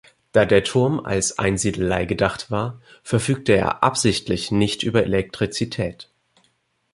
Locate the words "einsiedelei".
1.37-2.05